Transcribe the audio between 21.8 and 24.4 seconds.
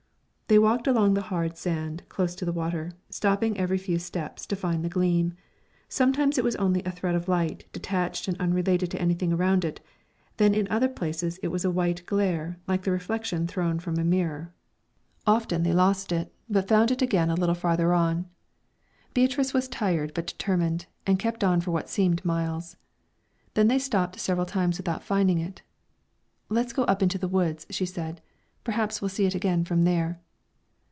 seemed miles. Then they stopped